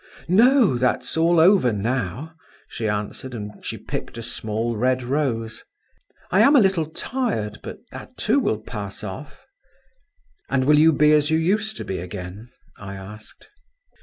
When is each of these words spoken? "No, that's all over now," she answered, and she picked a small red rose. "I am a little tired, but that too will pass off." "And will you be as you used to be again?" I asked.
"No, 0.27 0.77
that's 0.79 1.15
all 1.15 1.39
over 1.39 1.71
now," 1.71 2.33
she 2.67 2.89
answered, 2.89 3.35
and 3.35 3.51
she 3.63 3.77
picked 3.77 4.17
a 4.17 4.23
small 4.23 4.75
red 4.75 5.03
rose. 5.03 5.63
"I 6.31 6.39
am 6.41 6.55
a 6.55 6.59
little 6.59 6.87
tired, 6.87 7.57
but 7.61 7.81
that 7.91 8.17
too 8.17 8.39
will 8.39 8.57
pass 8.61 9.03
off." 9.03 9.45
"And 10.49 10.65
will 10.65 10.79
you 10.79 10.91
be 10.91 11.11
as 11.11 11.29
you 11.29 11.37
used 11.37 11.77
to 11.77 11.85
be 11.85 11.99
again?" 11.99 12.49
I 12.79 12.95
asked. 12.95 13.47